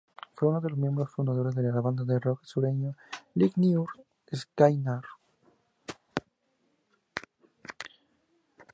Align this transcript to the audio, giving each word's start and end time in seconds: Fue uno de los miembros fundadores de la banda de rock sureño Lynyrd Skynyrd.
Fue 0.33 0.49
uno 0.49 0.59
de 0.61 0.69
los 0.69 0.79
miembros 0.79 1.11
fundadores 1.11 1.53
de 1.53 1.61
la 1.61 1.79
banda 1.79 2.03
de 2.03 2.19
rock 2.19 2.43
sureño 2.43 2.95
Lynyrd 3.35 3.85
Skynyrd. 4.33 5.05